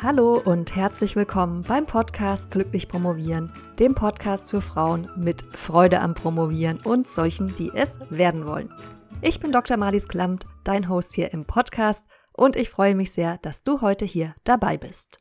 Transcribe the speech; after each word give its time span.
Hallo 0.00 0.40
und 0.44 0.76
herzlich 0.76 1.16
willkommen 1.16 1.62
beim 1.62 1.84
Podcast 1.84 2.52
Glücklich 2.52 2.86
Promovieren, 2.86 3.52
dem 3.80 3.96
Podcast 3.96 4.48
für 4.48 4.60
Frauen 4.60 5.10
mit 5.16 5.42
Freude 5.56 6.00
am 6.00 6.14
Promovieren 6.14 6.78
und 6.78 7.08
solchen, 7.08 7.52
die 7.56 7.72
es 7.74 7.98
werden 8.08 8.46
wollen. 8.46 8.72
Ich 9.22 9.40
bin 9.40 9.50
Dr. 9.50 9.76
Marlies 9.76 10.06
Klamt, 10.06 10.46
dein 10.62 10.88
Host 10.88 11.16
hier 11.16 11.32
im 11.32 11.46
Podcast 11.46 12.06
und 12.32 12.54
ich 12.54 12.70
freue 12.70 12.94
mich 12.94 13.10
sehr, 13.10 13.38
dass 13.38 13.64
du 13.64 13.80
heute 13.80 14.04
hier 14.04 14.36
dabei 14.44 14.76
bist. 14.76 15.18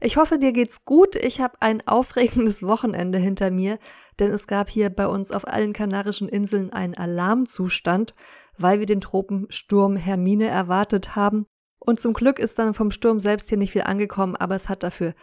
Ich 0.00 0.16
hoffe, 0.16 0.38
dir 0.38 0.52
geht's 0.52 0.84
gut. 0.84 1.16
Ich 1.16 1.40
habe 1.40 1.56
ein 1.58 1.84
aufregendes 1.88 2.62
Wochenende 2.62 3.18
hinter 3.18 3.50
mir, 3.50 3.80
denn 4.20 4.30
es 4.30 4.46
gab 4.46 4.68
hier 4.68 4.90
bei 4.90 5.08
uns 5.08 5.32
auf 5.32 5.48
allen 5.48 5.72
Kanarischen 5.72 6.28
Inseln 6.28 6.72
einen 6.72 6.94
Alarmzustand, 6.94 8.14
weil 8.56 8.78
wir 8.78 8.86
den 8.86 9.00
Tropensturm 9.00 9.96
Hermine 9.96 10.46
erwartet 10.46 11.16
haben 11.16 11.46
und 11.78 12.00
zum 12.00 12.12
Glück 12.12 12.38
ist 12.38 12.58
dann 12.58 12.74
vom 12.74 12.90
Sturm 12.90 13.20
selbst 13.20 13.48
hier 13.48 13.58
nicht 13.58 13.72
viel 13.72 13.82
angekommen, 13.82 14.36
aber 14.36 14.56
es 14.56 14.68
hat 14.68 14.82
dafür 14.82 15.14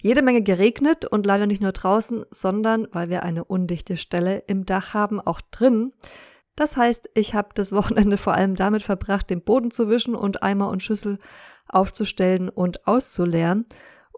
jede 0.00 0.22
Menge 0.22 0.42
geregnet 0.42 1.04
und 1.04 1.26
leider 1.26 1.46
nicht 1.46 1.62
nur 1.62 1.72
draußen, 1.72 2.24
sondern 2.30 2.86
weil 2.92 3.08
wir 3.08 3.22
eine 3.22 3.44
undichte 3.44 3.96
Stelle 3.96 4.38
im 4.46 4.66
Dach 4.66 4.94
haben, 4.94 5.20
auch 5.20 5.40
drin. 5.40 5.92
Das 6.56 6.76
heißt, 6.76 7.10
ich 7.14 7.34
habe 7.34 7.48
das 7.54 7.72
Wochenende 7.72 8.16
vor 8.16 8.34
allem 8.34 8.54
damit 8.54 8.82
verbracht, 8.82 9.30
den 9.30 9.42
Boden 9.42 9.70
zu 9.70 9.88
wischen 9.88 10.14
und 10.14 10.42
Eimer 10.42 10.68
und 10.68 10.82
Schüssel 10.82 11.18
aufzustellen 11.68 12.48
und 12.48 12.86
auszuleeren. 12.86 13.66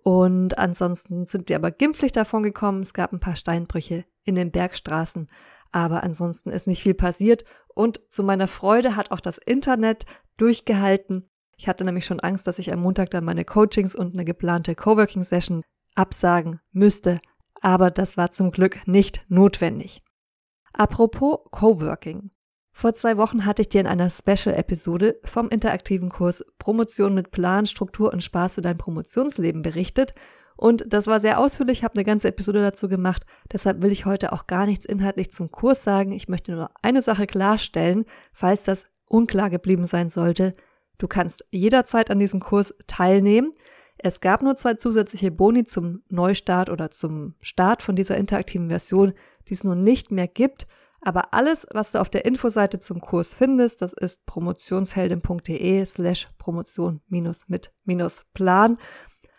Und 0.03 0.59
ansonsten 0.59 1.25
sind 1.25 1.48
wir 1.48 1.56
aber 1.56 1.70
gimpflich 1.70 2.12
davon 2.12 2.42
gekommen. 2.42 2.83
Es 2.83 2.95
gab 2.95 3.12
ein 3.12 3.20
paar 3.20 3.37
Steinbrüche 3.37 4.05
in 4.25 4.34
den 4.34 4.53
Bergstraßen, 4.53 5.28
aber 5.73 6.03
ansonsten 6.03 6.51
ist 6.51 6.67
nicht 6.67 6.83
viel 6.83 6.95
passiert. 6.95 7.45
Und 7.75 8.01
zu 8.09 8.23
meiner 8.23 8.48
Freude 8.48 8.97
hat 8.97 9.11
auch 9.11 9.20
das 9.20 9.39
Internet 9.39 10.05
durchgehalten. 10.37 11.28
Ich 11.56 11.69
hatte 11.69 11.84
nämlich 11.84 12.05
schon 12.05 12.20
Angst, 12.20 12.46
dass 12.46 12.59
ich 12.59 12.73
am 12.73 12.80
Montag 12.80 13.10
dann 13.10 13.24
meine 13.24 13.45
Coachings 13.45 13.95
und 13.95 14.14
eine 14.14 14.24
geplante 14.24 14.74
Coworking-Session 14.74 15.62
absagen 15.94 16.61
müsste, 16.72 17.20
aber 17.62 17.91
das 17.91 18.17
war 18.17 18.31
zum 18.31 18.50
Glück 18.50 18.86
nicht 18.86 19.20
notwendig. 19.28 20.03
Apropos 20.72 21.39
Coworking. 21.50 22.31
Vor 22.72 22.92
zwei 22.92 23.16
Wochen 23.16 23.47
hatte 23.47 23.62
ich 23.62 23.70
dir 23.70 23.81
in 23.81 23.86
einer 23.86 24.11
Special-Episode 24.11 25.19
vom 25.25 25.48
interaktiven 25.48 26.11
Kurs 26.11 26.44
Promotion 26.58 27.14
mit 27.14 27.31
Plan, 27.31 27.64
Struktur 27.64 28.12
und 28.12 28.22
Spaß 28.22 28.56
für 28.56 28.61
dein 28.61 28.77
Promotionsleben 28.77 29.62
berichtet. 29.62 30.12
Und 30.59 30.84
das 30.92 31.06
war 31.06 31.19
sehr 31.19 31.38
ausführlich, 31.38 31.84
habe 31.84 31.94
eine 31.94 32.05
ganze 32.05 32.28
Episode 32.28 32.61
dazu 32.61 32.88
gemacht. 32.91 33.25
Deshalb 33.50 33.81
will 33.81 33.92
ich 33.92 34.05
heute 34.05 34.34
auch 34.34 34.47
gar 34.47 34.66
nichts 34.66 34.84
inhaltlich 34.84 35.31
zum 35.31 35.50
Kurs 35.50 35.84
sagen. 35.84 36.12
Ich 36.12 36.28
möchte 36.28 36.53
nur 36.53 36.70
eine 36.83 37.00
Sache 37.00 37.27
klarstellen, 37.27 38.05
falls 38.34 38.64
das 38.64 38.84
unklar 39.09 39.48
geblieben 39.48 39.86
sein 39.86 40.11
sollte. 40.11 40.53
Du 40.98 41.08
kannst 41.08 41.44
jederzeit 41.50 42.11
an 42.11 42.19
diesem 42.19 42.41
Kurs 42.41 42.75
teilnehmen. 42.86 43.52
Es 43.98 44.20
gab 44.20 44.42
nur 44.42 44.56
zwei 44.56 44.75
zusätzliche 44.75 45.30
Boni 45.30 45.64
zum 45.64 46.03
Neustart 46.08 46.70
oder 46.70 46.91
zum 46.91 47.34
Start 47.41 47.83
von 47.83 47.97
dieser 47.97 48.16
interaktiven 48.16 48.69
Version, 48.69 49.14
die 49.48 49.55
es 49.55 49.64
nun 49.64 49.80
nicht 49.80 50.11
mehr 50.11 50.28
gibt. 50.28 50.66
Aber 51.00 51.33
alles, 51.33 51.66
was 51.72 51.92
du 51.92 52.00
auf 52.00 52.08
der 52.08 52.25
Infoseite 52.25 52.78
zum 52.78 53.00
Kurs 53.00 53.34
findest, 53.34 53.80
das 53.80 53.92
ist 53.92 54.27
promotionsheldin.de 54.27 55.84
slash 55.84 56.28
promotion 56.38 57.00
mit 57.08 57.72
plan. 58.34 58.78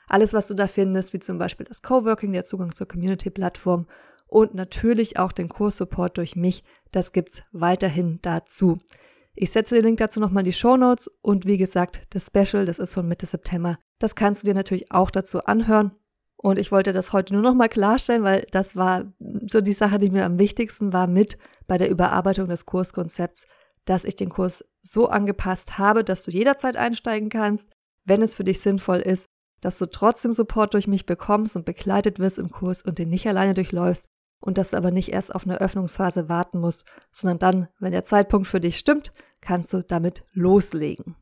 Alles, 0.07 0.33
was 0.33 0.47
du 0.47 0.53
da 0.53 0.67
findest, 0.67 1.13
wie 1.13 1.19
zum 1.19 1.37
Beispiel 1.37 1.65
das 1.65 1.81
Coworking, 1.81 2.31
der 2.31 2.45
Zugang 2.45 2.73
zur 2.73 2.87
Community-Plattform 2.87 3.87
und 4.27 4.55
natürlich 4.55 5.19
auch 5.19 5.31
den 5.31 5.49
Kurssupport 5.49 6.17
durch 6.17 6.35
mich, 6.35 6.63
das 6.91 7.11
gibt's 7.11 7.43
weiterhin 7.51 8.19
dazu. 8.21 8.77
Ich 9.39 9.51
setze 9.51 9.75
den 9.75 9.83
Link 9.83 9.97
dazu 9.99 10.19
nochmal 10.19 10.41
in 10.41 10.45
die 10.45 10.53
Show 10.53 10.77
Notes 10.77 11.11
und 11.21 11.45
wie 11.45 11.59
gesagt, 11.59 12.01
das 12.09 12.25
Special, 12.25 12.65
das 12.65 12.79
ist 12.79 12.95
von 12.95 13.07
Mitte 13.07 13.27
September. 13.27 13.77
Das 13.99 14.15
kannst 14.15 14.41
du 14.41 14.47
dir 14.47 14.55
natürlich 14.55 14.91
auch 14.91 15.11
dazu 15.11 15.43
anhören. 15.43 15.91
Und 16.37 16.57
ich 16.57 16.71
wollte 16.71 16.91
das 16.91 17.13
heute 17.13 17.35
nur 17.35 17.43
nochmal 17.43 17.69
klarstellen, 17.69 18.23
weil 18.23 18.47
das 18.49 18.75
war 18.75 19.13
so 19.19 19.61
die 19.61 19.73
Sache, 19.73 19.99
die 19.99 20.09
mir 20.09 20.25
am 20.25 20.39
wichtigsten 20.39 20.91
war 20.91 21.05
mit 21.05 21.37
bei 21.67 21.77
der 21.77 21.91
Überarbeitung 21.91 22.47
des 22.47 22.65
Kurskonzepts, 22.65 23.45
dass 23.85 24.05
ich 24.05 24.15
den 24.15 24.29
Kurs 24.29 24.65
so 24.81 25.07
angepasst 25.07 25.77
habe, 25.77 26.03
dass 26.03 26.23
du 26.23 26.31
jederzeit 26.31 26.75
einsteigen 26.75 27.29
kannst, 27.29 27.69
wenn 28.05 28.23
es 28.23 28.33
für 28.33 28.43
dich 28.43 28.59
sinnvoll 28.59 29.01
ist, 29.01 29.27
dass 29.61 29.77
du 29.77 29.85
trotzdem 29.85 30.33
Support 30.33 30.73
durch 30.73 30.87
mich 30.87 31.05
bekommst 31.05 31.55
und 31.55 31.63
begleitet 31.63 32.17
wirst 32.17 32.39
im 32.39 32.49
Kurs 32.49 32.81
und 32.81 32.97
den 32.97 33.09
nicht 33.09 33.27
alleine 33.27 33.53
durchläufst 33.53 34.09
und 34.39 34.57
dass 34.57 34.71
du 34.71 34.77
aber 34.77 34.91
nicht 34.91 35.11
erst 35.11 35.33
auf 35.33 35.45
eine 35.45 35.59
Öffnungsphase 35.59 36.29
warten 36.29 36.59
musst, 36.59 36.85
sondern 37.11 37.39
dann, 37.39 37.67
wenn 37.79 37.91
der 37.91 38.03
Zeitpunkt 38.03 38.47
für 38.47 38.59
dich 38.59 38.77
stimmt, 38.77 39.11
kannst 39.41 39.73
du 39.73 39.83
damit 39.83 40.23
loslegen. 40.33 41.15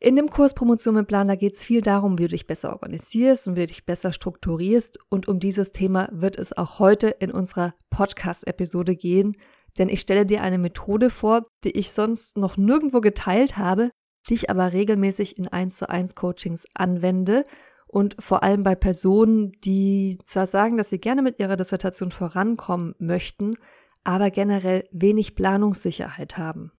In 0.00 0.14
dem 0.14 0.30
Kurs 0.30 0.54
Promotion 0.54 0.94
mit 0.94 1.08
Planer 1.08 1.36
geht 1.36 1.54
es 1.54 1.64
viel 1.64 1.80
darum, 1.80 2.18
wie 2.18 2.22
du 2.22 2.28
dich 2.28 2.46
besser 2.46 2.70
organisierst 2.70 3.48
und 3.48 3.56
wie 3.56 3.62
du 3.62 3.66
dich 3.66 3.84
besser 3.84 4.12
strukturierst. 4.12 4.96
Und 5.08 5.26
um 5.26 5.40
dieses 5.40 5.72
Thema 5.72 6.08
wird 6.12 6.38
es 6.38 6.56
auch 6.56 6.78
heute 6.78 7.08
in 7.08 7.32
unserer 7.32 7.74
Podcast-Episode 7.90 8.94
gehen, 8.94 9.36
denn 9.76 9.88
ich 9.88 10.00
stelle 10.00 10.24
dir 10.24 10.42
eine 10.42 10.58
Methode 10.58 11.10
vor, 11.10 11.46
die 11.64 11.72
ich 11.72 11.90
sonst 11.90 12.36
noch 12.36 12.56
nirgendwo 12.56 13.00
geteilt 13.00 13.56
habe, 13.56 13.90
die 14.28 14.34
ich 14.34 14.50
aber 14.50 14.72
regelmäßig 14.72 15.36
in 15.36 15.48
1 15.48 15.76
zu 15.76 15.88
1 15.88 16.14
Coachings 16.14 16.64
anwende 16.74 17.44
und 17.88 18.16
vor 18.20 18.42
allem 18.42 18.62
bei 18.62 18.74
Personen, 18.74 19.52
die 19.64 20.18
zwar 20.26 20.46
sagen, 20.46 20.76
dass 20.76 20.90
sie 20.90 21.00
gerne 21.00 21.22
mit 21.22 21.38
ihrer 21.38 21.56
Dissertation 21.56 22.10
vorankommen 22.10 22.94
möchten, 22.98 23.56
aber 24.04 24.30
generell 24.30 24.86
wenig 24.92 25.34
Planungssicherheit 25.34 26.36
haben. 26.36 26.72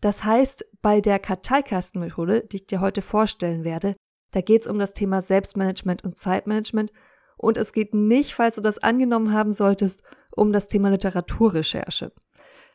Das 0.00 0.24
heißt, 0.24 0.64
bei 0.82 1.00
der 1.00 1.18
Karteikastenmethode, 1.18 2.44
die 2.44 2.56
ich 2.56 2.66
dir 2.66 2.80
heute 2.80 3.02
vorstellen 3.02 3.64
werde, 3.64 3.94
da 4.32 4.40
geht 4.40 4.62
es 4.62 4.66
um 4.66 4.78
das 4.78 4.92
Thema 4.92 5.22
Selbstmanagement 5.22 6.02
und 6.02 6.16
Zeitmanagement 6.16 6.92
und 7.36 7.56
es 7.56 7.72
geht 7.72 7.94
nicht, 7.94 8.34
falls 8.34 8.56
du 8.56 8.60
das 8.60 8.78
angenommen 8.78 9.32
haben 9.32 9.52
solltest, 9.52 10.02
um 10.30 10.52
das 10.52 10.66
Thema 10.66 10.90
Literaturrecherche. 10.90 12.12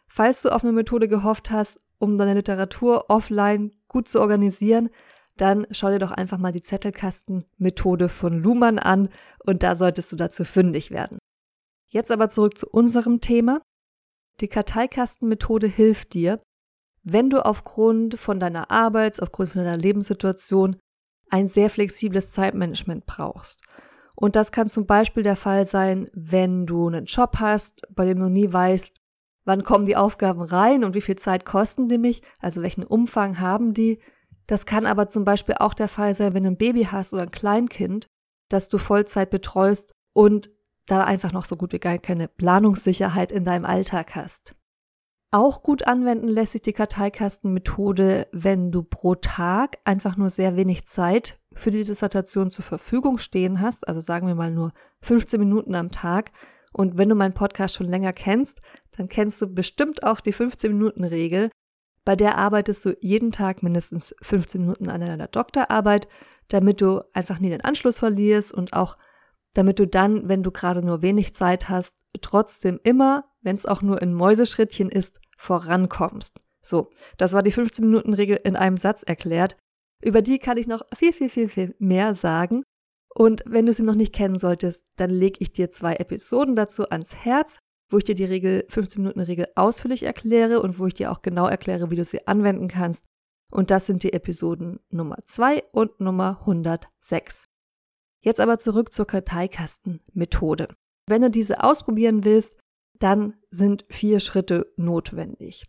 Falls 0.08 0.42
du 0.42 0.50
auf 0.50 0.64
eine 0.64 0.74
Methode 0.74 1.08
gehofft 1.08 1.52
hast, 1.52 1.80
um 2.00 2.18
deine 2.18 2.34
Literatur 2.34 3.06
offline 3.10 3.72
gut 3.88 4.08
zu 4.08 4.22
organisieren, 4.22 4.90
dann 5.42 5.66
schau 5.72 5.90
dir 5.90 6.00
doch 6.00 6.12
einfach 6.12 6.38
mal 6.38 6.52
die 6.52 6.62
Zettelkastenmethode 6.62 8.10
von 8.10 8.42
Luhmann 8.42 8.80
an 8.80 9.10
und 9.46 9.64
da 9.64 9.76
solltest 9.76 10.12
du 10.12 10.16
dazu 10.16 10.44
fündig 10.44 10.92
werden. 10.92 11.18
Jetzt 11.88 12.12
aber 12.12 12.30
zurück 12.30 12.58
zu 12.58 12.68
unserem 12.68 13.22
Thema. 13.22 13.62
Die 14.42 14.48
Karteikastenmethode 14.48 15.68
hilft 15.68 16.14
dir, 16.14 16.42
wenn 17.04 17.30
du 17.30 17.44
aufgrund 17.46 18.20
von 18.20 18.40
deiner 18.40 18.70
Arbeit, 18.70 19.22
aufgrund 19.22 19.52
von 19.52 19.64
deiner 19.64 19.78
Lebenssituation 19.78 20.78
ein 21.30 21.48
sehr 21.48 21.70
flexibles 21.70 22.32
Zeitmanagement 22.32 23.06
brauchst. 23.06 23.62
Und 24.16 24.36
das 24.36 24.52
kann 24.52 24.68
zum 24.68 24.86
Beispiel 24.86 25.24
der 25.24 25.38
Fall 25.38 25.66
sein, 25.66 26.10
wenn 26.14 26.66
du 26.66 26.88
einen 26.88 27.06
Job 27.06 27.38
hast, 27.40 27.88
bei 27.90 28.06
dem 28.06 28.20
du 28.20 28.30
nie 28.30 28.52
weißt, 28.52 28.98
wann 29.46 29.64
kommen 29.64 29.86
die 29.86 29.96
Aufgaben 29.96 30.42
rein 30.42 30.84
und 30.84 30.94
wie 30.94 31.02
viel 31.02 31.16
Zeit 31.16 31.46
kosten 31.46 31.88
die 31.88 31.98
mich, 31.98 32.22
also 32.40 32.62
welchen 32.62 32.84
Umfang 32.84 33.40
haben 33.40 33.74
die, 33.74 34.00
das 34.50 34.66
kann 34.66 34.88
aber 34.88 35.08
zum 35.08 35.26
Beispiel 35.26 35.56
auch 35.60 35.76
der 35.76 35.88
Fall 35.88 36.16
sein, 36.16 36.34
wenn 36.34 36.42
du 36.42 36.50
ein 36.50 36.58
Baby 36.58 36.86
hast 36.86 37.14
oder 37.14 37.22
ein 37.22 37.30
Kleinkind, 37.30 38.08
das 38.50 38.68
du 38.68 38.80
Vollzeit 38.80 39.30
betreust 39.30 39.94
und 40.14 40.50
da 40.88 41.04
einfach 41.04 41.32
noch 41.32 41.46
so 41.46 41.56
gut 41.56 41.72
wie 41.72 41.78
gar 41.78 42.00
keine 42.00 42.28
Planungssicherheit 42.28 43.32
in 43.32 43.46
deinem 43.46 43.66
Alltag 43.66 44.16
hast. 44.16 44.56
Auch 45.30 45.62
gut 45.62 45.86
anwenden 45.86 46.28
lässt 46.28 46.54
sich 46.54 46.64
die 46.64 46.74
Karteikastenmethode, 46.74 48.28
wenn 48.32 48.72
du 48.72 48.82
pro 48.82 49.14
Tag 49.14 49.78
einfach 49.84 50.18
nur 50.18 50.32
sehr 50.32 50.56
wenig 50.56 50.88
Zeit 50.88 51.40
für 51.54 51.70
die 51.70 51.84
Dissertation 51.84 52.50
zur 52.50 52.66
Verfügung 52.66 53.20
stehen 53.20 53.62
hast, 53.62 53.88
also 53.88 54.02
sagen 54.02 54.26
wir 54.26 54.34
mal 54.34 54.50
nur 54.50 54.74
15 55.02 55.40
Minuten 55.40 55.76
am 55.76 55.92
Tag. 55.92 56.32
Und 56.74 56.98
wenn 56.98 57.10
du 57.10 57.14
meinen 57.14 57.36
Podcast 57.36 57.76
schon 57.76 57.88
länger 57.88 58.14
kennst, 58.14 58.62
dann 58.98 59.10
kennst 59.10 59.40
du 59.44 59.54
bestimmt 59.54 60.04
auch 60.04 60.20
die 60.20 60.34
15 60.34 60.72
Minuten 60.72 61.04
Regel, 61.04 61.52
bei 62.10 62.16
der 62.16 62.40
arbeitest 62.40 62.84
du 62.86 62.98
jeden 63.02 63.32
Tag 63.32 63.62
mindestens 63.62 64.16
15 64.24 64.62
Minuten 64.62 64.90
an 64.90 65.02
deiner 65.02 65.28
Doktorarbeit, 65.28 66.08
damit 66.48 66.82
du 66.82 67.04
einfach 67.14 67.38
nie 67.38 67.50
den 67.50 67.62
Anschluss 67.62 68.00
verlierst 68.00 68.52
und 68.52 68.74
auch 68.74 68.98
damit 69.54 69.78
du 69.78 69.86
dann, 69.86 70.28
wenn 70.28 70.42
du 70.42 70.50
gerade 70.50 70.84
nur 70.84 71.04
wenig 71.04 71.36
Zeit 71.36 71.70
hast, 71.70 71.98
trotzdem 72.20 72.80
immer, 72.84 73.26
wenn 73.42 73.56
es 73.56 73.68
auch 73.68 73.84
nur 73.84 74.02
in 74.02 74.16
Mäuseschrittchen 74.16 74.90
ist, 74.90 75.22
vorankommst. 75.38 76.42
So, 76.64 76.90
das 77.18 77.34
war 77.34 77.44
die 77.44 77.54
15-Minuten-Regel 77.54 78.40
in 78.44 78.56
einem 78.56 78.78
Satz 78.78 79.04
erklärt. 79.04 79.56
Über 80.02 80.24
die 80.24 80.40
kann 80.40 80.58
ich 80.58 80.66
noch 80.66 80.82
viel, 80.96 81.14
viel, 81.14 81.30
viel, 81.30 81.48
viel 81.48 81.76
mehr 81.78 82.16
sagen. 82.16 82.64
Und 83.14 83.44
wenn 83.46 83.68
du 83.68 83.74
sie 83.74 83.84
noch 83.84 83.94
nicht 83.94 84.16
kennen 84.16 84.40
solltest, 84.40 84.84
dann 84.96 85.12
lege 85.12 85.38
ich 85.42 85.52
dir 85.52 85.70
zwei 85.70 85.94
Episoden 85.98 86.56
dazu 86.56 86.90
ans 86.90 87.18
Herz 87.18 87.60
wo 87.90 87.98
ich 87.98 88.04
dir 88.04 88.16
die 88.16 88.26
Regel, 88.26 88.66
15 88.70 89.02
Minuten 89.02 89.20
Regel 89.20 89.48
ausführlich 89.56 90.04
erkläre 90.04 90.62
und 90.62 90.80
wo 90.80 90.86
ich 90.86 90.94
dir 90.94 91.12
auch 91.12 91.22
genau 91.22 91.48
erkläre, 91.48 91.90
wie 91.92 91.96
du 91.96 92.06
sie 92.06 92.28
anwenden 92.28 92.68
kannst. 92.68 93.04
Und 93.52 93.72
das 93.72 93.88
sind 93.88 94.04
die 94.04 94.14
Episoden 94.14 94.80
Nummer 94.90 95.18
2 95.26 95.64
und 95.72 96.00
Nummer 96.00 96.38
106. 96.42 97.46
Jetzt 98.22 98.40
aber 98.40 98.58
zurück 98.58 98.94
zur 98.94 99.08
Karteikastenmethode. 99.08 100.68
Wenn 101.08 101.22
du 101.22 101.32
diese 101.32 101.64
ausprobieren 101.64 102.24
willst, 102.26 102.60
dann 103.00 103.36
sind 103.50 103.86
vier 103.90 104.20
Schritte 104.20 104.72
notwendig. 104.78 105.66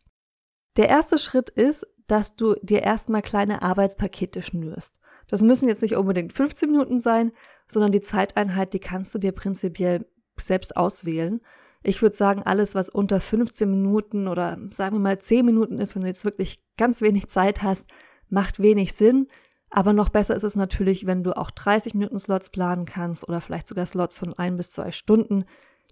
Der 0.76 0.88
erste 0.88 1.18
Schritt 1.18 1.48
ist, 1.48 1.86
dass 2.06 2.36
du 2.36 2.54
dir 2.62 2.82
erstmal 2.82 3.22
kleine 3.22 3.62
Arbeitspakete 3.62 4.42
schnürst. 4.42 5.00
Das 5.28 5.42
müssen 5.42 5.68
jetzt 5.68 5.82
nicht 5.82 5.96
unbedingt 5.96 6.32
15 6.32 6.70
Minuten 6.70 6.98
sein, 6.98 7.32
sondern 7.68 7.92
die 7.92 8.00
Zeiteinheit, 8.00 8.72
die 8.72 8.80
kannst 8.80 9.14
du 9.14 9.18
dir 9.18 9.32
prinzipiell 9.32 10.04
selbst 10.36 10.76
auswählen. 10.76 11.40
Ich 11.82 12.02
würde 12.02 12.16
sagen, 12.16 12.42
alles, 12.42 12.74
was 12.74 12.90
unter 12.90 13.20
15 13.20 13.70
Minuten 13.70 14.28
oder 14.28 14.58
sagen 14.70 14.96
wir 14.96 15.00
mal 15.00 15.18
10 15.18 15.46
Minuten 15.46 15.78
ist, 15.78 15.94
wenn 15.94 16.02
du 16.02 16.08
jetzt 16.08 16.24
wirklich 16.24 16.62
ganz 16.76 17.00
wenig 17.00 17.28
Zeit 17.28 17.62
hast, 17.62 17.88
macht 18.28 18.60
wenig 18.60 18.94
Sinn. 18.94 19.28
Aber 19.70 19.92
noch 19.92 20.08
besser 20.08 20.34
ist 20.34 20.42
es 20.42 20.56
natürlich, 20.56 21.06
wenn 21.06 21.22
du 21.22 21.36
auch 21.36 21.50
30 21.50 21.94
Minuten 21.94 22.18
Slots 22.18 22.50
planen 22.50 22.84
kannst 22.84 23.28
oder 23.28 23.40
vielleicht 23.40 23.68
sogar 23.68 23.86
Slots 23.86 24.18
von 24.18 24.34
ein 24.34 24.56
bis 24.56 24.70
zwei 24.70 24.90
Stunden. 24.90 25.44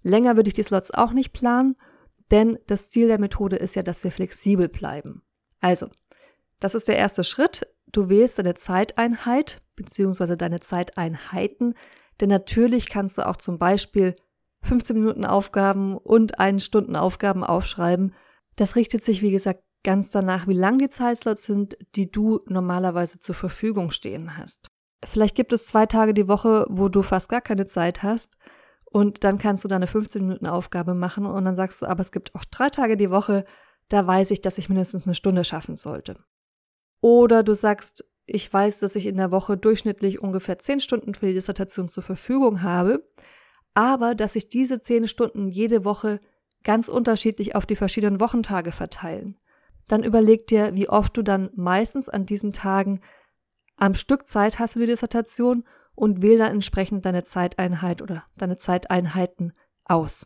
Länger 0.03 0.35
würde 0.35 0.49
ich 0.49 0.53
die 0.53 0.63
Slots 0.63 0.91
auch 0.91 1.11
nicht 1.11 1.33
planen, 1.33 1.75
denn 2.29 2.59
das 2.67 2.89
Ziel 2.89 3.07
der 3.07 3.19
Methode 3.19 3.55
ist 3.55 3.75
ja, 3.75 3.83
dass 3.83 4.03
wir 4.03 4.11
flexibel 4.11 4.67
bleiben. 4.69 5.23
Also, 5.61 5.87
das 6.59 6.75
ist 6.75 6.87
der 6.87 6.97
erste 6.97 7.23
Schritt. 7.23 7.67
Du 7.91 8.09
wählst 8.09 8.37
deine 8.37 8.53
Zeiteinheit 8.53 9.61
beziehungsweise 9.75 10.35
deine 10.35 10.59
Zeiteinheiten, 10.59 11.73
denn 12.19 12.29
natürlich 12.29 12.89
kannst 12.89 13.17
du 13.17 13.25
auch 13.25 13.37
zum 13.37 13.57
Beispiel 13.57 14.13
15 14.63 14.97
Minuten 14.97 15.25
Aufgaben 15.25 15.97
und 15.97 16.39
einen 16.39 16.59
Stunden 16.59 16.95
Aufgaben 16.95 17.43
aufschreiben. 17.43 18.13
Das 18.55 18.75
richtet 18.75 19.03
sich, 19.03 19.21
wie 19.21 19.31
gesagt, 19.31 19.63
ganz 19.83 20.11
danach, 20.11 20.47
wie 20.47 20.53
lang 20.53 20.77
die 20.77 20.89
Zeitslots 20.89 21.45
sind, 21.45 21.77
die 21.95 22.11
du 22.11 22.39
normalerweise 22.47 23.19
zur 23.19 23.35
Verfügung 23.35 23.91
stehen 23.91 24.37
hast. 24.37 24.67
Vielleicht 25.05 25.35
gibt 25.35 25.53
es 25.53 25.65
zwei 25.65 25.85
Tage 25.85 26.13
die 26.13 26.27
Woche, 26.27 26.65
wo 26.69 26.89
du 26.89 27.01
fast 27.01 27.29
gar 27.29 27.41
keine 27.41 27.65
Zeit 27.65 28.03
hast 28.03 28.37
und 28.91 29.23
dann 29.23 29.37
kannst 29.37 29.63
du 29.63 29.67
deine 29.67 29.87
15 29.87 30.21
Minuten 30.21 30.47
Aufgabe 30.47 30.93
machen 30.93 31.25
und 31.25 31.45
dann 31.45 31.55
sagst 31.55 31.81
du, 31.81 31.85
aber 31.85 32.01
es 32.01 32.11
gibt 32.11 32.35
auch 32.35 32.43
drei 32.45 32.69
Tage 32.69 32.97
die 32.97 33.11
Woche, 33.11 33.45
da 33.87 34.05
weiß 34.05 34.31
ich, 34.31 34.41
dass 34.41 34.57
ich 34.57 34.69
mindestens 34.69 35.05
eine 35.05 35.15
Stunde 35.15 35.43
schaffen 35.43 35.77
sollte. 35.77 36.15
Oder 37.01 37.43
du 37.43 37.53
sagst, 37.53 38.03
ich 38.25 38.51
weiß, 38.51 38.79
dass 38.79 38.95
ich 38.95 39.07
in 39.07 39.17
der 39.17 39.31
Woche 39.31 39.57
durchschnittlich 39.57 40.21
ungefähr 40.21 40.59
zehn 40.59 40.81
Stunden 40.81 41.13
für 41.13 41.27
die 41.27 41.33
Dissertation 41.33 41.87
zur 41.87 42.03
Verfügung 42.03 42.61
habe, 42.61 43.07
aber 43.79 44.13
dass 44.13 44.33
sich 44.33 44.49
diese 44.49 44.81
zehn 44.81 45.07
Stunden 45.07 45.47
jede 45.47 45.85
Woche 45.85 46.19
ganz 46.65 46.89
unterschiedlich 46.89 47.55
auf 47.55 47.65
die 47.65 47.77
verschiedenen 47.77 48.19
Wochentage 48.19 48.73
verteilen. 48.73 49.37
Dann 49.87 50.03
überleg 50.03 50.47
dir, 50.47 50.75
wie 50.75 50.89
oft 50.89 51.15
du 51.15 51.23
dann 51.23 51.49
meistens 51.55 52.09
an 52.09 52.25
diesen 52.25 52.51
Tagen 52.51 52.99
am 53.77 53.95
Stück 53.95 54.27
Zeit 54.27 54.59
hast 54.59 54.73
für 54.73 54.79
die 54.79 54.85
Dissertation 54.87 55.63
und 55.95 56.21
wähle 56.21 56.39
dann 56.39 56.55
entsprechend 56.55 57.05
deine 57.05 57.23
Zeiteinheit 57.23 58.01
oder 58.01 58.25
deine 58.35 58.57
Zeiteinheiten 58.57 59.53
aus. 59.85 60.25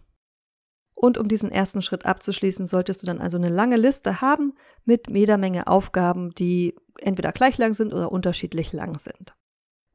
Und 0.95 1.19
um 1.19 1.27
diesen 1.27 1.51
ersten 1.51 1.83
Schritt 1.83 2.07
abzuschließen, 2.07 2.65
solltest 2.65 3.03
du 3.03 3.05
dann 3.05 3.21
also 3.21 3.37
eine 3.37 3.49
lange 3.49 3.77
Liste 3.77 4.19
haben 4.19 4.53
mit 4.83 5.11
jeder 5.11 5.37
Menge 5.37 5.67
Aufgaben, 5.67 6.31
die 6.31 6.73
entweder 6.99 7.31
gleich 7.31 7.59
lang 7.59 7.75
sind 7.75 7.93
oder 7.93 8.11
unterschiedlich 8.11 8.73
lang 8.73 8.97
sind. 8.97 9.35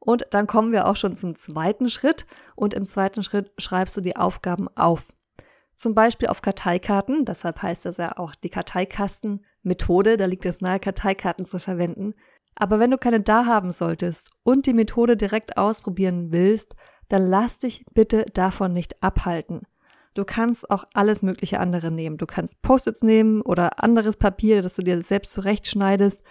Und 0.09 0.25
dann 0.31 0.47
kommen 0.47 0.71
wir 0.71 0.87
auch 0.87 0.95
schon 0.95 1.15
zum 1.15 1.35
zweiten 1.35 1.87
Schritt. 1.87 2.25
Und 2.55 2.73
im 2.73 2.87
zweiten 2.87 3.21
Schritt 3.21 3.51
schreibst 3.59 3.95
du 3.95 4.01
die 4.01 4.15
Aufgaben 4.15 4.67
auf. 4.75 5.09
Zum 5.75 5.93
Beispiel 5.93 6.29
auf 6.29 6.41
Karteikarten, 6.41 7.25
deshalb 7.25 7.61
heißt 7.61 7.85
das 7.85 7.97
ja 7.97 8.17
auch 8.17 8.33
die 8.33 8.49
Karteikastenmethode, 8.49 10.17
da 10.17 10.25
liegt 10.25 10.47
es 10.47 10.61
nahe, 10.61 10.79
Karteikarten 10.79 11.45
zu 11.45 11.59
verwenden. 11.59 12.15
Aber 12.55 12.79
wenn 12.79 12.89
du 12.89 12.97
keine 12.97 13.21
da 13.21 13.45
haben 13.45 13.71
solltest 13.71 14.31
und 14.41 14.65
die 14.65 14.73
Methode 14.73 15.15
direkt 15.15 15.57
ausprobieren 15.57 16.31
willst, 16.31 16.75
dann 17.09 17.27
lass 17.27 17.59
dich 17.59 17.85
bitte 17.93 18.25
davon 18.33 18.73
nicht 18.73 19.03
abhalten. 19.03 19.67
Du 20.15 20.25
kannst 20.25 20.71
auch 20.71 20.85
alles 20.95 21.21
mögliche 21.21 21.59
andere 21.59 21.91
nehmen. 21.91 22.17
Du 22.17 22.25
kannst 22.25 22.63
Post-its 22.63 23.03
nehmen 23.03 23.41
oder 23.41 23.83
anderes 23.83 24.17
Papier, 24.17 24.63
das 24.63 24.75
du 24.75 24.81
dir 24.81 24.99
selbst 25.03 25.33
zurechtschneidest. 25.33 26.23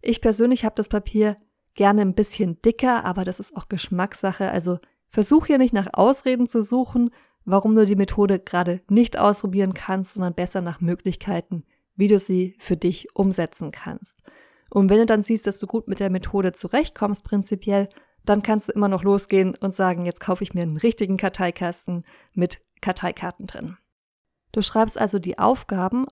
Ich 0.00 0.22
persönlich 0.22 0.64
habe 0.64 0.76
das 0.76 0.88
Papier 0.88 1.36
gerne 1.78 2.02
ein 2.02 2.14
bisschen 2.14 2.60
dicker, 2.60 3.04
aber 3.04 3.24
das 3.24 3.38
ist 3.38 3.56
auch 3.56 3.68
Geschmackssache. 3.68 4.50
Also 4.50 4.80
versuch 5.10 5.46
hier 5.46 5.58
nicht 5.58 5.72
nach 5.72 5.86
Ausreden 5.92 6.48
zu 6.48 6.64
suchen, 6.64 7.10
warum 7.44 7.76
du 7.76 7.86
die 7.86 7.94
Methode 7.94 8.40
gerade 8.40 8.82
nicht 8.90 9.16
ausprobieren 9.16 9.74
kannst, 9.74 10.14
sondern 10.14 10.34
besser 10.34 10.60
nach 10.60 10.80
Möglichkeiten, 10.80 11.62
wie 11.94 12.08
du 12.08 12.18
sie 12.18 12.56
für 12.58 12.76
dich 12.76 13.14
umsetzen 13.14 13.70
kannst. 13.70 14.24
Und 14.70 14.90
wenn 14.90 14.98
du 14.98 15.06
dann 15.06 15.22
siehst, 15.22 15.46
dass 15.46 15.60
du 15.60 15.68
gut 15.68 15.88
mit 15.88 16.00
der 16.00 16.10
Methode 16.10 16.50
zurechtkommst, 16.50 17.22
prinzipiell, 17.22 17.88
dann 18.24 18.42
kannst 18.42 18.68
du 18.68 18.72
immer 18.72 18.88
noch 18.88 19.04
losgehen 19.04 19.54
und 19.54 19.72
sagen, 19.72 20.04
jetzt 20.04 20.20
kaufe 20.20 20.42
ich 20.42 20.54
mir 20.54 20.62
einen 20.62 20.78
richtigen 20.78 21.16
Karteikasten 21.16 22.04
mit 22.34 22.60
Karteikarten 22.80 23.46
drin. 23.46 23.76
Du 24.50 24.62
schreibst 24.62 24.98
also 24.98 25.20
die 25.20 25.38
Aufgaben, 25.38 26.06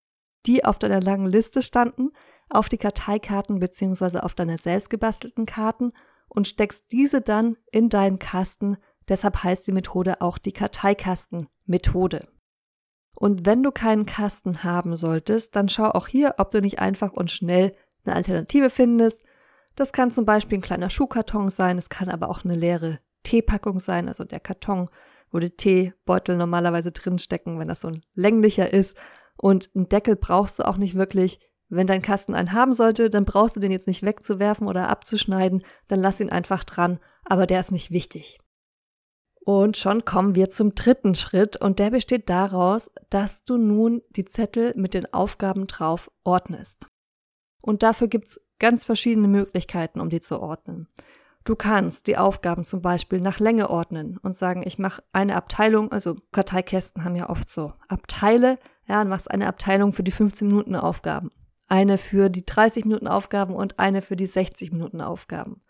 die 0.46 0.64
auf 0.64 0.78
deiner 0.78 1.00
langen 1.00 1.26
Liste 1.26 1.60
standen, 1.60 2.12
auf 2.50 2.68
die 2.68 2.78
Karteikarten 2.78 3.58
bzw. 3.58 4.18
auf 4.18 4.34
deine 4.34 4.58
selbst 4.58 4.90
gebastelten 4.90 5.46
Karten 5.46 5.92
und 6.28 6.46
steckst 6.46 6.92
diese 6.92 7.20
dann 7.20 7.56
in 7.72 7.88
deinen 7.88 8.18
Kasten. 8.18 8.76
Deshalb 9.08 9.42
heißt 9.42 9.66
die 9.66 9.72
Methode 9.72 10.20
auch 10.20 10.38
die 10.38 10.52
Karteikasten-Methode. 10.52 12.26
Und 13.14 13.46
wenn 13.46 13.62
du 13.62 13.70
keinen 13.72 14.04
Kasten 14.04 14.62
haben 14.62 14.96
solltest, 14.96 15.56
dann 15.56 15.68
schau 15.68 15.90
auch 15.90 16.06
hier, 16.06 16.34
ob 16.38 16.50
du 16.50 16.60
nicht 16.60 16.80
einfach 16.80 17.12
und 17.12 17.30
schnell 17.30 17.74
eine 18.04 18.14
Alternative 18.14 18.68
findest. 18.68 19.24
Das 19.74 19.92
kann 19.92 20.10
zum 20.10 20.24
Beispiel 20.24 20.58
ein 20.58 20.62
kleiner 20.62 20.90
Schuhkarton 20.90 21.48
sein, 21.48 21.78
es 21.78 21.88
kann 21.88 22.08
aber 22.08 22.28
auch 22.28 22.44
eine 22.44 22.54
leere 22.54 22.98
Teepackung 23.22 23.80
sein, 23.80 24.08
also 24.08 24.24
der 24.24 24.40
Karton, 24.40 24.88
wo 25.30 25.38
die 25.38 25.50
Teebeutel 25.50 26.36
normalerweise 26.36 26.92
drinstecken, 26.92 27.58
wenn 27.58 27.68
das 27.68 27.80
so 27.80 27.88
ein 27.88 28.02
länglicher 28.14 28.72
ist. 28.72 28.96
Und 29.36 29.70
einen 29.74 29.88
Deckel 29.88 30.16
brauchst 30.16 30.58
du 30.58 30.66
auch 30.66 30.76
nicht 30.76 30.94
wirklich. 30.94 31.40
Wenn 31.68 31.86
dein 31.86 32.02
Kasten 32.02 32.34
einen 32.34 32.52
haben 32.52 32.72
sollte, 32.72 33.10
dann 33.10 33.24
brauchst 33.24 33.56
du 33.56 33.60
den 33.60 33.72
jetzt 33.72 33.88
nicht 33.88 34.02
wegzuwerfen 34.02 34.68
oder 34.68 34.88
abzuschneiden, 34.88 35.64
dann 35.88 36.00
lass 36.00 36.20
ihn 36.20 36.30
einfach 36.30 36.62
dran, 36.64 37.00
aber 37.24 37.46
der 37.46 37.60
ist 37.60 37.72
nicht 37.72 37.90
wichtig. 37.90 38.38
Und 39.40 39.76
schon 39.76 40.04
kommen 40.04 40.34
wir 40.34 40.50
zum 40.50 40.74
dritten 40.74 41.14
Schritt 41.14 41.56
und 41.56 41.78
der 41.78 41.90
besteht 41.90 42.28
daraus, 42.28 42.90
dass 43.10 43.44
du 43.44 43.56
nun 43.56 44.02
die 44.10 44.24
Zettel 44.24 44.72
mit 44.76 44.92
den 44.92 45.12
Aufgaben 45.12 45.68
drauf 45.68 46.10
ordnest. 46.24 46.88
Und 47.60 47.82
dafür 47.82 48.08
gibt's 48.08 48.40
ganz 48.58 48.84
verschiedene 48.84 49.28
Möglichkeiten, 49.28 50.00
um 50.00 50.10
die 50.10 50.20
zu 50.20 50.40
ordnen. 50.40 50.88
Du 51.44 51.54
kannst 51.54 52.08
die 52.08 52.18
Aufgaben 52.18 52.64
zum 52.64 52.82
Beispiel 52.82 53.20
nach 53.20 53.38
Länge 53.38 53.70
ordnen 53.70 54.18
und 54.18 54.34
sagen, 54.34 54.64
ich 54.66 54.80
mache 54.80 55.04
eine 55.12 55.36
Abteilung, 55.36 55.92
also 55.92 56.16
Karteikästen 56.32 57.04
haben 57.04 57.14
ja 57.14 57.30
oft 57.30 57.48
so 57.48 57.72
Abteile, 57.86 58.58
ja, 58.88 59.00
und 59.00 59.08
machst 59.08 59.30
eine 59.30 59.46
Abteilung 59.46 59.92
für 59.92 60.02
die 60.02 60.10
15 60.10 60.48
Minuten 60.48 60.74
Aufgaben, 60.74 61.30
eine 61.68 61.98
für 61.98 62.28
die 62.28 62.44
30 62.44 62.84
Minuten 62.84 63.08
Aufgaben 63.08 63.54
und 63.54 63.78
eine 63.78 64.02
für 64.02 64.16
die 64.16 64.26
60 64.26 64.72
Minuten 64.72 65.00
Aufgaben. 65.00 65.62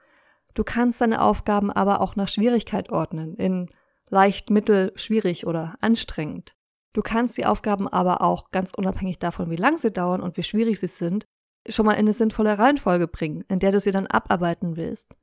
Du 0.54 0.64
kannst 0.64 1.00
deine 1.00 1.20
Aufgaben 1.20 1.70
aber 1.70 2.00
auch 2.00 2.17
nach 2.17 2.29
Schwierigkeit 2.29 2.91
ordnen, 2.91 3.36
in 3.36 3.69
leicht, 4.08 4.50
mittel, 4.50 4.93
schwierig 4.96 5.46
oder 5.46 5.74
anstrengend. 5.81 6.55
Du 6.93 7.03
kannst 7.03 7.36
die 7.36 7.44
Aufgaben 7.44 7.88
aber 7.88 8.22
auch 8.22 8.50
ganz 8.53 8.72
unabhängig 8.74 9.19
davon, 9.19 9.50
wie 9.50 9.56
lang 9.56 9.76
sie 9.76 9.91
dauern 9.91 10.22
und 10.22 10.36
wie 10.36 10.43
schwierig 10.43 10.81
sie 10.81 10.86
sind, 10.86 11.26
schon 11.69 11.84
mal 11.84 11.93
in 11.93 12.00
eine 12.00 12.12
sinnvolle 12.12 12.58
Reihenfolge 12.58 13.08
bringen, 13.08 13.44
in 13.48 13.58
der 13.58 13.72
du 13.72 13.81
sie 13.81 13.91
dann 13.91 14.06
abarbeiten 14.06 14.76
willst. 14.76 15.17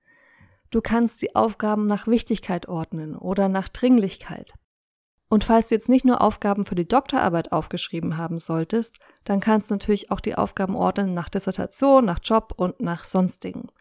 Du 0.70 0.82
kannst 0.82 1.22
die 1.22 1.36
Aufgaben 1.36 1.88
nach 1.88 2.08
Wichtigkeit 2.08 2.68
ordnen 2.68 3.16
oder 3.16 3.48
nach 3.48 3.70
Dringlichkeit. 3.70 4.54
Und 5.34 5.46
falls 5.46 5.70
du 5.70 5.74
jetzt 5.74 5.90
nicht 5.90 6.06
nur 6.06 6.22
Aufgaben 6.22 6.64
für 6.64 6.76
die 6.76 6.88
Doktorarbeit 6.88 7.52
aufgeschrieben 7.52 8.18
haben 8.18 8.38
solltest, 8.38 9.00
dann 9.24 9.40
kannst 9.40 9.72
du 9.72 9.74
natürlich 9.74 10.12
auch 10.12 10.20
die 10.20 10.36
Aufgaben 10.36 10.76
ordnen 10.76 11.16
nach 11.16 11.28
Dissertation, 11.28 12.06
nach 12.06 12.20
Job 12.24 12.54
und 12.56 12.80
nach 12.82 13.04
sonstigen. 13.04 13.72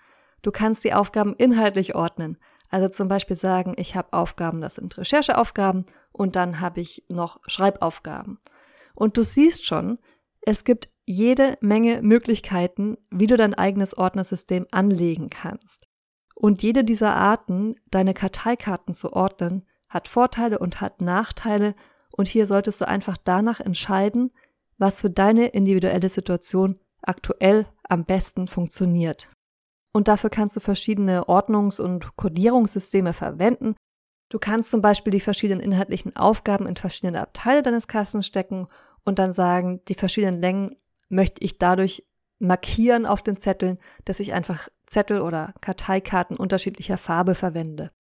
Du 0.41 0.51
kannst 0.51 0.83
die 0.83 0.95
Aufgaben 0.95 1.35
inhaltlich 1.37 1.95
ordnen. 1.95 2.39
Also 2.71 2.89
zum 2.89 3.09
Beispiel 3.09 3.37
sagen, 3.37 3.75
ich 3.77 3.97
habe 3.97 4.15
Aufgaben, 4.15 4.63
das 4.63 4.77
sind 4.77 4.97
Rechercheaufgaben 4.97 5.85
und 6.11 6.37
dann 6.37 6.59
habe 6.61 6.81
ich 6.81 7.05
noch 7.11 7.39
Schreibaufgaben. 7.47 8.39
Und 8.95 9.19
du 9.19 9.23
siehst 9.23 9.67
schon, 9.67 9.99
es 10.41 10.65
gibt 10.65 10.89
jede 11.05 11.59
Menge 11.61 12.01
Möglichkeiten, 12.01 12.97
wie 13.11 13.27
du 13.27 13.37
dein 13.37 13.53
eigenes 13.53 13.95
Ordnersystem 13.99 14.67
anlegen 14.71 15.29
kannst. 15.29 15.91
Und 16.35 16.63
jede 16.63 16.83
dieser 16.83 17.15
Arten, 17.15 17.75
deine 17.91 18.15
Karteikarten 18.15 18.95
zu 18.95 19.13
ordnen, 19.13 19.67
hat 19.93 20.09
Vorteile 20.09 20.59
und 20.59 20.81
hat 20.81 21.03
Nachteile 21.03 21.75
und 22.11 22.27
hier 22.27 22.47
solltest 22.47 22.81
du 22.81 22.89
einfach 22.89 23.19
danach 23.23 23.61
entscheiden, 23.61 24.33
was 24.79 25.03
für 25.03 25.11
deine 25.11 25.49
individuelle 25.49 26.09
Situation 26.09 26.81
aktuell 27.03 27.67
am 27.89 28.05
besten 28.05 28.47
funktioniert. 28.47 29.29
Und 29.93 30.09
dafür 30.09 30.31
kannst 30.31 30.57
du 30.57 30.61
verschiedene 30.61 31.29
Ordnungs- 31.29 31.81
und 31.81 32.17
Codierungssysteme 32.17 33.13
verwenden. 33.13 33.77
Du 34.31 34.39
kannst 34.39 34.71
zum 34.71 34.81
Beispiel 34.81 35.11
die 35.11 35.21
verschiedenen 35.21 35.61
inhaltlichen 35.61 36.17
Aufgaben 36.17 36.67
in 36.67 36.77
verschiedene 36.77 37.21
Abteile 37.21 37.63
deines 37.63 37.87
Kastens 37.87 38.27
stecken 38.27 38.69
und 39.05 39.19
dann 39.19 39.35
sagen, 39.35 39.83
die 39.89 39.95
verschiedenen 39.95 40.41
Längen 40.41 40.77
möchte 41.11 41.45
ich 41.45 41.59
dadurch 41.59 42.05
markieren 42.39 43.05
auf 43.05 43.21
den 43.21 43.37
Zetteln, 43.37 43.79
dass 44.07 44.21
ich 44.21 44.33
einfach 44.33 44.69
Zettel 44.87 45.21
oder 45.21 45.53
Karteikarten 45.61 46.39
unterschiedlicher 46.39 46.97
Farbe 46.97 47.35
verwende. 47.35 47.91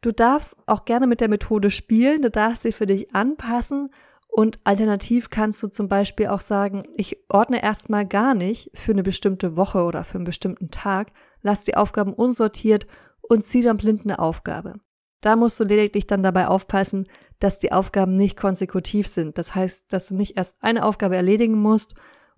Du 0.00 0.12
darfst 0.12 0.56
auch 0.66 0.84
gerne 0.84 1.06
mit 1.06 1.20
der 1.20 1.28
Methode 1.28 1.70
spielen, 1.70 2.22
du 2.22 2.30
darfst 2.30 2.62
sie 2.62 2.72
für 2.72 2.86
dich 2.86 3.14
anpassen 3.14 3.90
Und 4.36 4.60
alternativ 4.64 5.30
kannst 5.30 5.62
du 5.62 5.68
zum 5.68 5.88
Beispiel 5.88 6.26
auch 6.26 6.40
sagen, 6.40 6.82
ich 6.94 7.16
ordne 7.30 7.62
erstmal 7.62 8.04
gar 8.06 8.34
nicht 8.34 8.70
für 8.74 8.92
eine 8.92 9.02
bestimmte 9.02 9.56
Woche 9.56 9.82
oder 9.82 10.04
für 10.04 10.16
einen 10.16 10.24
bestimmten 10.24 10.70
Tag, 10.70 11.12
lass 11.40 11.64
die 11.64 11.74
Aufgaben 11.74 12.12
unsortiert 12.12 12.86
und 13.22 13.46
zieh 13.46 13.62
dann 13.62 13.78
blind 13.78 14.02
eine 14.02 14.18
Aufgabe. 14.18 14.74
Da 15.22 15.36
musst 15.36 15.58
du 15.58 15.64
lediglich 15.64 16.06
dann 16.06 16.22
dabei 16.22 16.48
aufpassen, 16.48 17.08
dass 17.38 17.60
die 17.60 17.72
Aufgaben 17.72 18.14
nicht 18.18 18.36
konsekutiv 18.36 19.06
sind. 19.06 19.38
Das 19.38 19.54
heißt, 19.54 19.86
dass 19.88 20.08
du 20.08 20.16
nicht 20.16 20.36
erst 20.36 20.56
eine 20.60 20.84
Aufgabe 20.84 21.16
erledigen 21.16 21.58
musst, 21.58 21.94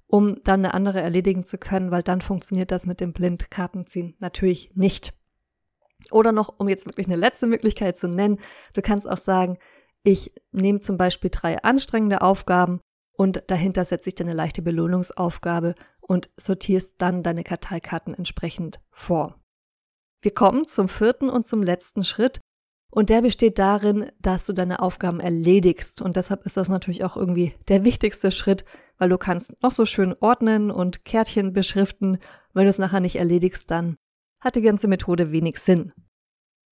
um 0.07 0.37
dann 0.45 0.65
eine 0.65 0.75
andere 0.75 1.00
erledigen 1.00 1.43
zu 1.45 1.59
können, 1.59 1.91
weil 1.91 2.05
dann 2.05 2.21
funktioniert 2.21 2.71
das 2.71 2.87
mit 2.87 3.00
dem 3.00 3.12
Blindkartenziehen 3.12 4.15
natürlich 4.21 4.71
nicht. 4.77 5.12
Oder 6.11 6.33
noch, 6.33 6.55
um 6.59 6.69
jetzt 6.69 6.87
wirklich 6.87 7.07
eine 7.07 7.17
letzte 7.17 7.47
Möglichkeit 7.47 7.97
zu 7.97 8.09
nennen, 8.09 8.38
du 8.73 8.83
kannst 8.83 9.09
auch 9.09 9.17
sagen, 9.17 9.59
ich 10.03 10.33
nehme 10.53 10.81
zum 10.81 10.97
Beispiel 10.97 11.31
drei 11.31 11.62
anstrengende 11.62 12.23
Aufgaben 12.23 12.81
und 13.12 13.43
dahinter 13.49 13.85
setze 13.85 14.09
ich 14.09 14.15
dann 14.15 14.29
eine 14.29 14.37
leichte 14.37 14.62
Belohnungsaufgabe 14.62 15.75
und 16.00 16.31
sortierst 16.37 16.95
dann 16.99 17.23
deine 17.23 17.45
Karteikarten 17.45 18.15
entsprechend 18.15 18.81
vor. 18.91 19.38
Wir 20.23 20.33
kommen 20.33 20.67
zum 20.67 20.88
vierten 20.88 21.29
und 21.29 21.47
zum 21.47 21.62
letzten 21.62 22.05
Schritt 22.05 22.41
und 22.91 23.11
der 23.11 23.23
besteht 23.23 23.59
darin, 23.59 24.11
dass 24.21 24.47
du 24.47 24.53
deine 24.53 24.81
Aufgaben 24.81 25.21
erledigst 25.21 26.00
und 26.00 26.17
deshalb 26.17 26.47
ist 26.47 26.57
das 26.57 26.69
natürlich 26.69 27.05
auch 27.05 27.17
irgendwie 27.17 27.55
der 27.69 27.85
wichtigste 27.85 28.31
Schritt, 28.31 28.65
weil 28.97 29.11
du 29.11 29.19
kannst 29.19 29.62
noch 29.62 29.73
so 29.73 29.85
schön 29.85 30.15
ordnen 30.21 30.71
und 30.71 31.05
Kärtchen 31.05 31.53
beschriften, 31.53 32.19
wenn 32.55 32.65
du 32.65 32.71
es 32.71 32.79
nachher 32.79 33.00
nicht 33.00 33.17
erledigst, 33.17 33.71
dann 33.71 33.97
hat 34.40 34.57
die 34.57 34.62
ganze 34.62 34.88
Methode 34.88 35.33
wenig 35.33 35.59
Sinn. 35.59 35.92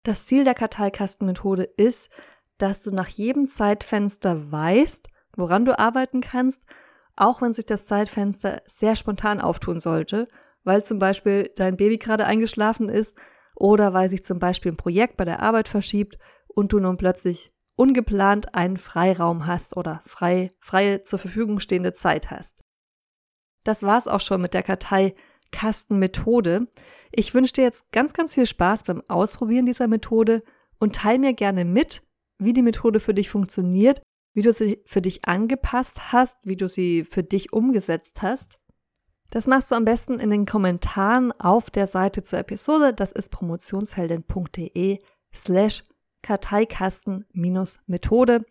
Das 0.03 0.27
Ziel 0.27 0.45
der 0.45 0.55
Karteikastenmethode 0.55 1.65
ist, 1.65 2.11
dass 2.59 2.83
du 2.83 2.91
nach 2.91 3.09
jedem 3.09 3.49
Zeitfenster 3.49 4.51
weißt, 4.51 5.09
woran 5.37 5.65
du 5.65 5.79
arbeiten 5.79 6.21
kannst, 6.21 6.63
auch 7.17 7.43
wenn 7.43 7.53
sich 7.53 7.67
das 7.67 7.87
Zeitfenster 7.87 8.63
sehr 8.67 8.97
spontan 8.97 9.41
auftun 9.41 9.81
sollte, 9.81 10.29
weil 10.65 10.85
zum 10.85 10.99
Beispiel 10.99 11.51
dein 11.57 11.77
Baby 11.77 11.99
gerade 11.99 12.27
eingeschlafen 12.27 12.89
ist 12.89 13.17
oder 13.57 13.95
weil 13.95 14.09
sich 14.09 14.25
zum 14.25 14.39
Beispiel 14.39 14.73
ein 14.73 14.77
Projekt 14.77 15.17
bei 15.17 15.25
der 15.25 15.43
Arbeit 15.43 15.69
verschiebt 15.69 16.19
und 16.47 16.73
du 16.73 16.79
nun 16.79 16.97
plötzlich 16.97 17.51
ungeplant 17.77 18.55
einen 18.55 18.77
Freiraum 18.77 19.47
hast 19.47 19.77
oder 19.77 20.03
frei, 20.07 20.51
freie 20.61 21.05
zur 21.05 21.19
Verfügung 21.19 21.61
stehende 21.61 21.93
Zeit 21.93 22.31
hast. 22.31 22.65
Das 23.65 23.83
war's 23.83 24.09
auch 24.09 24.21
schon 24.21 24.41
mit 24.41 24.55
der 24.55 24.63
Karteikastenmethode. 25.57 26.69
Ich 27.13 27.33
wünsche 27.35 27.55
dir 27.55 27.65
jetzt 27.65 27.91
ganz, 27.93 28.13
ganz 28.13 28.35
viel 28.35 28.47
Spaß 28.47 28.85
beim 28.85 29.03
Ausprobieren 29.09 29.67
dieser 29.67 29.89
Methode 29.89 30.43
und 30.79 30.95
teile 30.95 31.19
mir 31.19 31.33
gerne 31.33 31.65
mit, 31.65 32.03
wie 32.39 32.53
die 32.53 32.63
Methode 32.63 33.01
für 33.01 33.15
dich 33.15 33.31
funktioniert, 33.31 34.03
wie 34.35 34.43
du 34.43 34.53
sie 34.53 34.83
für 34.85 35.01
dich 35.01 35.25
angepasst 35.25 36.13
hast, 36.13 36.37
wie 36.43 36.57
du 36.57 36.69
sie 36.69 37.05
für 37.05 37.23
dich 37.23 37.55
umgesetzt 37.55 38.21
hast. 38.23 38.61
Das 39.31 39.47
machst 39.47 39.71
du 39.71 39.75
am 39.75 39.87
besten 39.87 40.21
in 40.21 40.29
den 40.31 40.47
Kommentaren 40.47 41.33
auf 41.33 41.71
der 41.71 41.87
Seite 41.87 42.23
zur 42.23 42.41
Episode. 42.41 42.93
Das 42.93 43.13
ist 43.13 43.31
promotionsheldin.de 43.31 44.99
slash 45.35 45.85
Karteikasten-Methode. 46.23 48.45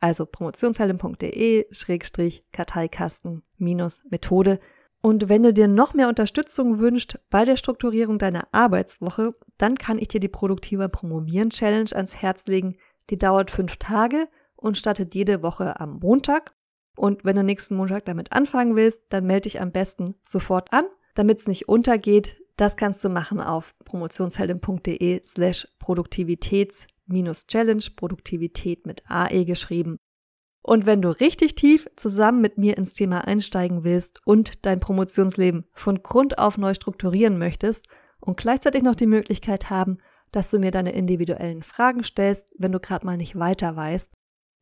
Also 0.00 0.26
promotionsheldin.de 0.26 1.66
schrägstrich 1.72 2.44
Karteikasten-Methode. 2.52 4.60
Und 5.02 5.28
wenn 5.28 5.42
du 5.42 5.52
dir 5.52 5.66
noch 5.66 5.94
mehr 5.94 6.08
Unterstützung 6.08 6.78
wünschst 6.78 7.18
bei 7.28 7.44
der 7.44 7.56
Strukturierung 7.56 8.18
deiner 8.18 8.46
Arbeitswoche, 8.52 9.34
dann 9.58 9.74
kann 9.74 9.98
ich 9.98 10.06
dir 10.08 10.20
die 10.20 10.28
Produktiver 10.28 10.88
Promovieren 10.88 11.50
Challenge 11.50 11.90
ans 11.92 12.22
Herz 12.22 12.46
legen. 12.46 12.76
Die 13.10 13.18
dauert 13.18 13.50
fünf 13.50 13.78
Tage 13.78 14.28
und 14.54 14.78
startet 14.78 15.16
jede 15.16 15.42
Woche 15.42 15.80
am 15.80 15.98
Montag. 15.98 16.54
Und 16.94 17.24
wenn 17.24 17.34
du 17.34 17.42
nächsten 17.42 17.74
Montag 17.74 18.04
damit 18.04 18.30
anfangen 18.32 18.76
willst, 18.76 19.02
dann 19.08 19.26
melde 19.26 19.42
dich 19.42 19.60
am 19.60 19.72
besten 19.72 20.14
sofort 20.22 20.72
an, 20.72 20.84
damit 21.14 21.40
es 21.40 21.48
nicht 21.48 21.68
untergeht. 21.68 22.36
Das 22.56 22.76
kannst 22.76 23.02
du 23.02 23.08
machen 23.08 23.40
auf 23.40 23.74
promotionsheldin.de 23.84 25.20
slash 25.24 25.66
Produktivitäts-Challenge, 25.80 27.82
Produktivität 27.96 28.86
mit 28.86 29.02
AE 29.10 29.44
geschrieben. 29.46 29.96
Und 30.62 30.86
wenn 30.86 31.02
du 31.02 31.10
richtig 31.10 31.56
tief 31.56 31.88
zusammen 31.96 32.40
mit 32.40 32.56
mir 32.56 32.78
ins 32.78 32.94
Thema 32.94 33.26
einsteigen 33.26 33.82
willst 33.82 34.20
und 34.24 34.64
dein 34.64 34.78
Promotionsleben 34.80 35.64
von 35.72 36.02
Grund 36.02 36.38
auf 36.38 36.56
neu 36.56 36.74
strukturieren 36.74 37.38
möchtest 37.38 37.88
und 38.20 38.36
gleichzeitig 38.36 38.82
noch 38.82 38.94
die 38.94 39.06
Möglichkeit 39.06 39.70
haben, 39.70 39.98
dass 40.30 40.50
du 40.50 40.58
mir 40.58 40.70
deine 40.70 40.92
individuellen 40.92 41.62
Fragen 41.62 42.04
stellst, 42.04 42.46
wenn 42.58 42.72
du 42.72 42.80
gerade 42.80 43.04
mal 43.04 43.16
nicht 43.16 43.38
weiter 43.38 43.74
weißt, 43.76 44.12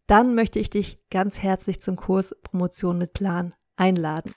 dann 0.06 0.34
möchte 0.34 0.58
ich 0.58 0.70
dich 0.70 0.98
ganz 1.10 1.38
herzlich 1.38 1.80
zum 1.80 1.96
Kurs 1.96 2.34
Promotion 2.42 2.98
mit 2.98 3.12
Plan 3.12 3.54
einladen. 3.76 4.32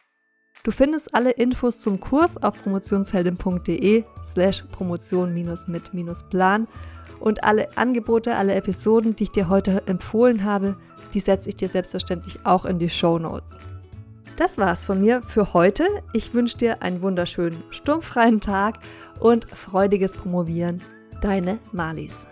Du 0.63 0.71
findest 0.71 1.15
alle 1.15 1.31
Infos 1.31 1.81
zum 1.81 1.99
Kurs 1.99 2.41
auf 2.41 2.61
promotionsheldin.de 2.61 4.05
slash 4.23 4.63
promotion-mit-plan 4.71 6.67
und 7.19 7.43
alle 7.43 7.77
Angebote, 7.77 8.35
alle 8.35 8.55
Episoden, 8.55 9.15
die 9.15 9.23
ich 9.23 9.31
dir 9.31 9.49
heute 9.49 9.83
empfohlen 9.87 10.43
habe, 10.43 10.77
die 11.13 11.19
setze 11.19 11.49
ich 11.49 11.55
dir 11.55 11.69
selbstverständlich 11.69 12.45
auch 12.45 12.65
in 12.65 12.79
die 12.79 12.89
Show 12.89 13.19
Notes. 13.19 13.57
Das 14.35 14.57
war's 14.57 14.85
von 14.85 14.99
mir 14.99 15.21
für 15.21 15.53
heute. 15.53 15.85
Ich 16.13 16.33
wünsche 16.33 16.57
dir 16.57 16.81
einen 16.81 17.01
wunderschönen, 17.01 17.63
sturmfreien 17.69 18.41
Tag 18.41 18.79
und 19.19 19.47
freudiges 19.49 20.13
Promovieren. 20.13 20.81
Deine 21.21 21.59
Malis. 21.71 22.27